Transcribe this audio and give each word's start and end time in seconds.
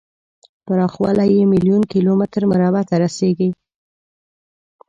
پراخوالی 0.65 1.29
یې 1.37 1.43
میلیون 1.53 1.83
کیلو 1.91 2.11
متر 2.19 2.41
مربع 2.51 2.83
ته 2.89 2.95
رسیږي. 3.03 3.49